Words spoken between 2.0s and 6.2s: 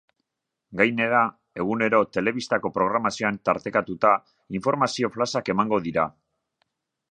telebistako programazioan tartekatutainformazio flash-ak emango dira.